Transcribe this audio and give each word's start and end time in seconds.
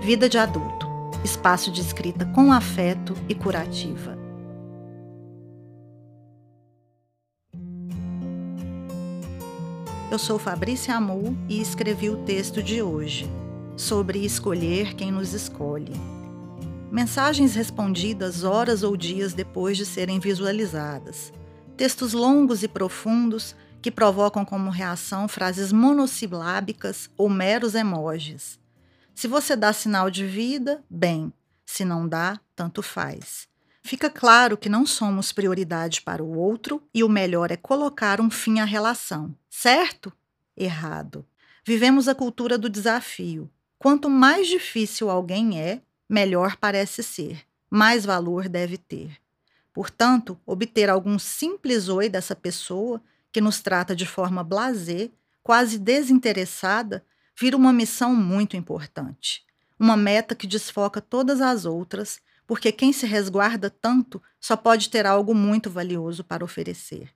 Vida 0.00 0.30
de 0.30 0.38
Adulto 0.38 0.88
espaço 1.22 1.70
de 1.70 1.82
escrita 1.82 2.24
com 2.24 2.50
afeto 2.50 3.14
e 3.28 3.34
curativa. 3.34 4.16
Eu 10.10 10.18
sou 10.18 10.38
Fabrícia 10.38 10.96
Amu 10.96 11.36
e 11.48 11.60
escrevi 11.60 12.08
o 12.08 12.16
texto 12.24 12.62
de 12.62 12.80
hoje, 12.80 13.30
sobre 13.76 14.24
escolher 14.24 14.94
quem 14.94 15.12
nos 15.12 15.34
escolhe. 15.34 15.92
Mensagens 16.90 17.54
respondidas 17.54 18.42
horas 18.42 18.82
ou 18.82 18.96
dias 18.96 19.34
depois 19.34 19.76
de 19.76 19.84
serem 19.84 20.18
visualizadas. 20.18 21.30
Textos 21.76 22.14
longos 22.14 22.62
e 22.62 22.68
profundos 22.68 23.54
que 23.82 23.90
provocam 23.90 24.46
como 24.46 24.70
reação 24.70 25.28
frases 25.28 25.70
monossilábicas 25.70 27.10
ou 27.18 27.28
meros 27.28 27.74
emojis. 27.74 28.58
Se 29.14 29.28
você 29.28 29.54
dá 29.54 29.72
sinal 29.72 30.10
de 30.10 30.26
vida, 30.26 30.82
bem. 30.88 31.32
Se 31.64 31.84
não 31.84 32.08
dá, 32.08 32.40
tanto 32.56 32.82
faz. 32.82 33.48
Fica 33.82 34.10
claro 34.10 34.56
que 34.56 34.68
não 34.68 34.84
somos 34.84 35.32
prioridade 35.32 36.02
para 36.02 36.22
o 36.22 36.36
outro 36.36 36.82
e 36.92 37.02
o 37.02 37.08
melhor 37.08 37.50
é 37.50 37.56
colocar 37.56 38.20
um 38.20 38.30
fim 38.30 38.60
à 38.60 38.64
relação, 38.64 39.34
certo? 39.48 40.12
Errado. 40.56 41.26
Vivemos 41.64 42.08
a 42.08 42.14
cultura 42.14 42.58
do 42.58 42.68
desafio. 42.68 43.50
Quanto 43.78 44.10
mais 44.10 44.46
difícil 44.46 45.08
alguém 45.08 45.60
é, 45.60 45.80
melhor 46.08 46.56
parece 46.56 47.02
ser, 47.02 47.44
mais 47.70 48.04
valor 48.04 48.48
deve 48.48 48.76
ter. 48.76 49.16
Portanto, 49.72 50.38
obter 50.44 50.90
algum 50.90 51.18
simples 51.18 51.88
oi 51.88 52.08
dessa 52.08 52.34
pessoa, 52.34 53.00
que 53.32 53.40
nos 53.40 53.60
trata 53.60 53.94
de 53.94 54.04
forma 54.04 54.42
blasé, 54.42 55.08
quase 55.42 55.78
desinteressada, 55.78 57.04
vira 57.40 57.56
uma 57.56 57.72
missão 57.72 58.14
muito 58.14 58.54
importante. 58.54 59.42
Uma 59.78 59.96
meta 59.96 60.34
que 60.34 60.46
desfoca 60.46 61.00
todas 61.00 61.40
as 61.40 61.64
outras, 61.64 62.20
porque 62.46 62.70
quem 62.70 62.92
se 62.92 63.06
resguarda 63.06 63.70
tanto 63.70 64.22
só 64.38 64.58
pode 64.58 64.90
ter 64.90 65.06
algo 65.06 65.34
muito 65.34 65.70
valioso 65.70 66.22
para 66.22 66.44
oferecer. 66.44 67.08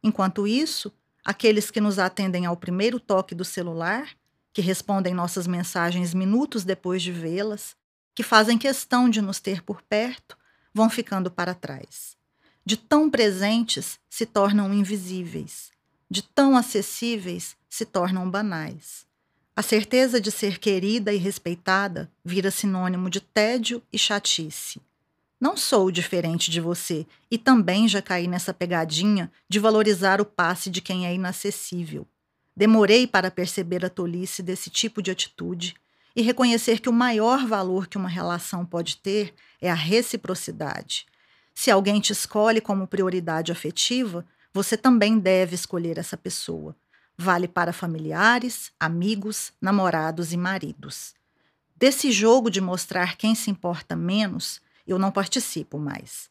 Enquanto 0.00 0.46
isso, 0.46 0.94
aqueles 1.24 1.72
que 1.72 1.80
nos 1.80 1.98
atendem 1.98 2.46
ao 2.46 2.56
primeiro 2.56 3.00
toque 3.00 3.34
do 3.34 3.44
celular, 3.44 4.08
que 4.52 4.62
respondem 4.62 5.12
nossas 5.12 5.48
mensagens 5.48 6.14
minutos 6.14 6.62
depois 6.62 7.02
de 7.02 7.10
vê-las, 7.10 7.74
que 8.14 8.22
fazem 8.22 8.56
questão 8.56 9.10
de 9.10 9.20
nos 9.20 9.40
ter 9.40 9.60
por 9.62 9.82
perto, 9.82 10.38
vão 10.72 10.88
ficando 10.88 11.32
para 11.32 11.52
trás. 11.52 12.16
De 12.64 12.76
tão 12.76 13.10
presentes 13.10 13.98
se 14.08 14.24
tornam 14.24 14.72
invisíveis, 14.72 15.72
de 16.08 16.22
tão 16.22 16.56
acessíveis 16.56 17.56
se 17.68 17.84
tornam 17.84 18.30
banais. 18.30 19.07
A 19.58 19.62
certeza 19.62 20.20
de 20.20 20.30
ser 20.30 20.60
querida 20.60 21.12
e 21.12 21.16
respeitada 21.16 22.08
vira 22.24 22.48
sinônimo 22.48 23.10
de 23.10 23.20
tédio 23.20 23.82
e 23.92 23.98
chatice. 23.98 24.80
Não 25.40 25.56
sou 25.56 25.90
diferente 25.90 26.48
de 26.48 26.60
você 26.60 27.04
e 27.28 27.36
também 27.36 27.88
já 27.88 28.00
caí 28.00 28.28
nessa 28.28 28.54
pegadinha 28.54 29.32
de 29.48 29.58
valorizar 29.58 30.20
o 30.20 30.24
passe 30.24 30.70
de 30.70 30.80
quem 30.80 31.08
é 31.08 31.12
inacessível. 31.12 32.06
Demorei 32.56 33.04
para 33.04 33.32
perceber 33.32 33.84
a 33.84 33.90
tolice 33.90 34.44
desse 34.44 34.70
tipo 34.70 35.02
de 35.02 35.10
atitude 35.10 35.74
e 36.14 36.22
reconhecer 36.22 36.78
que 36.78 36.88
o 36.88 36.92
maior 36.92 37.44
valor 37.44 37.88
que 37.88 37.98
uma 37.98 38.08
relação 38.08 38.64
pode 38.64 38.98
ter 38.98 39.34
é 39.60 39.68
a 39.68 39.74
reciprocidade. 39.74 41.04
Se 41.52 41.68
alguém 41.68 42.00
te 42.00 42.12
escolhe 42.12 42.60
como 42.60 42.86
prioridade 42.86 43.50
afetiva, 43.50 44.24
você 44.54 44.76
também 44.76 45.18
deve 45.18 45.56
escolher 45.56 45.98
essa 45.98 46.16
pessoa 46.16 46.76
Vale 47.20 47.48
para 47.48 47.72
familiares, 47.72 48.70
amigos, 48.78 49.52
namorados 49.60 50.32
e 50.32 50.36
maridos. 50.36 51.14
Desse 51.74 52.12
jogo 52.12 52.48
de 52.48 52.60
mostrar 52.60 53.16
quem 53.16 53.34
se 53.34 53.50
importa 53.50 53.96
menos, 53.96 54.60
eu 54.86 55.00
não 55.00 55.10
participo 55.10 55.78
mais. 55.78 56.30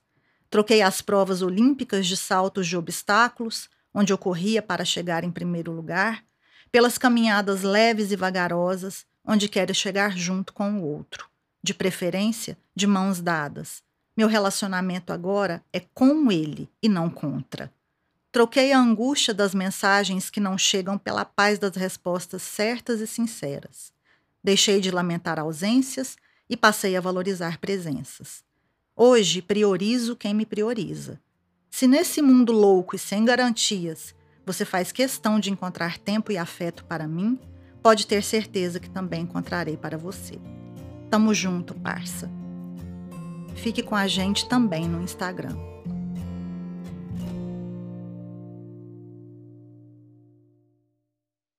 Troquei 0.49 0.81
as 0.81 1.01
provas 1.01 1.41
olímpicas 1.41 2.07
de 2.07 2.15
saltos 2.15 2.65
de 2.67 2.77
obstáculos, 2.77 3.69
onde 3.93 4.13
eu 4.13 4.17
corria 4.17 4.61
para 4.61 4.85
chegar 4.85 5.25
em 5.25 5.31
primeiro 5.31 5.73
lugar, 5.73 6.23
pelas 6.71 6.97
caminhadas 6.97 7.63
leves 7.63 8.13
e 8.13 8.15
vagarosas, 8.15 9.05
onde 9.25 9.49
quero 9.49 9.75
chegar 9.75 10.17
junto 10.17 10.53
com 10.53 10.79
o 10.79 10.83
outro, 10.83 11.27
de 11.61 11.73
preferência 11.73 12.57
de 12.73 12.87
mãos 12.87 13.19
dadas. 13.19 13.83
Meu 14.15 14.29
relacionamento 14.29 15.11
agora 15.11 15.61
é 15.73 15.81
com 15.93 16.31
ele 16.31 16.69
e 16.81 16.87
não 16.87 17.09
contra. 17.09 17.71
Troquei 18.37 18.71
a 18.71 18.79
angústia 18.79 19.33
das 19.33 19.55
mensagens 19.55 20.29
que 20.29 20.39
não 20.39 20.59
chegam 20.59 20.95
pela 20.95 21.25
paz 21.25 21.57
das 21.57 21.75
respostas 21.75 22.43
certas 22.43 23.01
e 23.01 23.07
sinceras. 23.07 23.91
Deixei 24.43 24.79
de 24.79 24.91
lamentar 24.91 25.39
ausências 25.39 26.15
e 26.47 26.55
passei 26.55 26.95
a 26.95 27.01
valorizar 27.01 27.57
presenças. 27.57 28.43
Hoje 28.95 29.41
priorizo 29.41 30.15
quem 30.15 30.35
me 30.35 30.45
prioriza. 30.45 31.19
Se 31.71 31.87
nesse 31.87 32.21
mundo 32.21 32.51
louco 32.51 32.95
e 32.95 32.99
sem 32.99 33.25
garantias 33.25 34.13
você 34.45 34.63
faz 34.63 34.91
questão 34.91 35.39
de 35.39 35.49
encontrar 35.49 35.97
tempo 35.97 36.31
e 36.31 36.37
afeto 36.37 36.85
para 36.85 37.07
mim, 37.07 37.39
pode 37.81 38.05
ter 38.05 38.21
certeza 38.23 38.79
que 38.79 38.87
também 38.87 39.21
encontrarei 39.21 39.77
para 39.77 39.97
você. 39.97 40.39
Tamo 41.09 41.33
junto, 41.33 41.73
parça. 41.73 42.29
Fique 43.55 43.81
com 43.81 43.95
a 43.95 44.05
gente 44.05 44.47
também 44.47 44.87
no 44.87 45.01
Instagram. 45.01 45.57